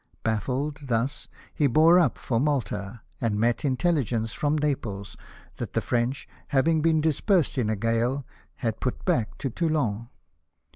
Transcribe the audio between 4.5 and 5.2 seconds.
Naples